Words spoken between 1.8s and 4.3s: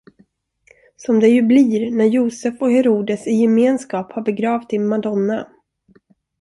när Josef och Herodes i gemenskap har